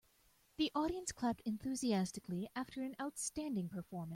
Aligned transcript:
The 0.57 0.71
audience 0.73 1.11
clapped 1.11 1.41
enthusiastically 1.41 2.49
after 2.55 2.81
an 2.81 2.95
outstanding 2.99 3.69
performance. 3.69 4.09